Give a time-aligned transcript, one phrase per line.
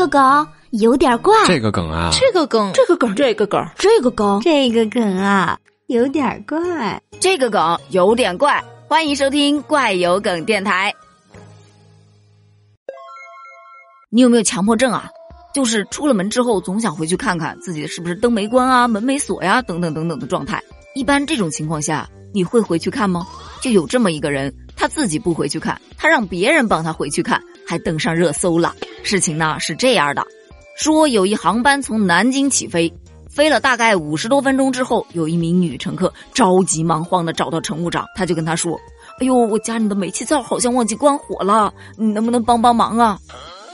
[0.00, 8.64] 个梗有点怪，这个梗啊，这个梗，这个梗，这个梗，这个梗，这个梗啊，有点怪，这个梗有点怪。
[8.88, 10.94] 欢迎收听怪有梗电台。
[14.08, 15.10] 你有没有强迫症啊？
[15.52, 20.62] 就是出了门之后，总想回去看看自己是不是灯没关啊、门没锁呀，等等等等的状态。
[20.94, 23.26] 一般这种情况下，你会回去看吗？
[23.60, 28.74] 就有这么一个人，他自己不回去看，他让别人帮他回去看，还登上热搜了。
[29.02, 30.24] 事情呢是这样的，
[30.76, 32.92] 说有一航班从南京起飞，
[33.28, 38.78] 飞了大概五十多分钟之后，有一名女乘客着急忙慌的找到乘务长，他就跟他说
[39.20, 43.18] ：“哎呦，我家里的煤气灶好像忘记关火了，你能不能帮帮忙啊？”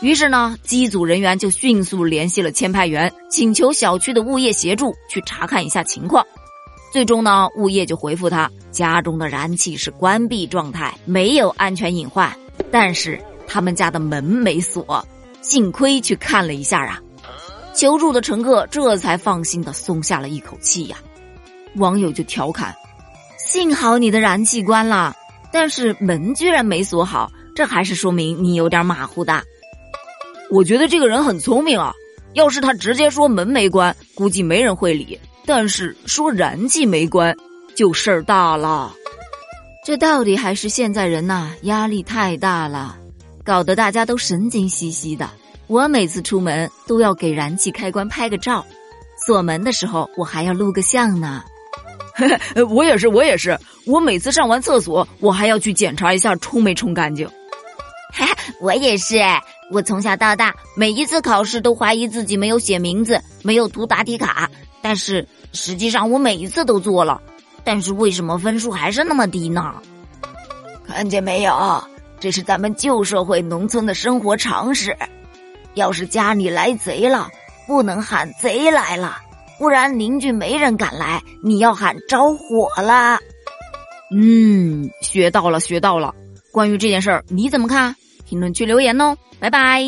[0.02, 6.24] 于是呢，机组人员就迅速联系了签派员，请求小区的物业协助去查看一下情况。
[6.92, 12.30] 最终呢，物业就回复他，家中的燃气是关闭状态，没有安全隐患，
[12.70, 15.02] 但是他们家的门没锁，
[15.48, 17.00] 幸亏去看了一下啊。
[17.72, 20.96] 求助的乘客这才放心的松下了一口气呀。
[21.76, 22.74] 网友就调侃
[23.38, 25.14] ：“幸好你的燃气关了，
[25.52, 29.40] 但是门居然没锁好，这还是说明你有点马虎的。”
[30.50, 31.92] 我觉得这个人很聪明啊，
[32.32, 35.20] 要是他直接说门没关，估计没人会理。
[35.44, 37.36] 但是说燃气没关，
[37.76, 38.92] 就事儿大了。
[39.84, 42.96] 这到底还是现在人呐，压力太大了，
[43.44, 45.30] 搞得大家都神经兮兮的。
[45.66, 48.64] 我每次出门都要给燃气开关拍个照，
[49.26, 51.42] 锁门的时候我还要录个像呢。
[52.70, 57.28] 我也是，我也是，我每次上完厕所，我还要去检查一下冲没冲干净。
[58.60, 59.20] 我也是，
[59.70, 64.48] 我从小到大每一次考试都怀疑自己没有写名字，没有涂答题卡，
[64.80, 67.20] 但是实际上我每一次都做了，
[67.64, 69.74] 但是为什么分数还是那么低呢？
[70.86, 71.82] 看见没有，
[72.18, 74.96] 这是咱们旧社会农村的生活常识。
[75.76, 77.28] 要是家里来贼了，
[77.66, 79.18] 不能喊贼来了，
[79.58, 83.18] 不然邻居没人敢来，你要喊着火了。
[84.10, 86.14] 嗯，学到了，学到了。
[86.50, 87.94] 关于这件事儿，你怎么看？
[88.24, 89.82] 评论区留言哦，拜拜。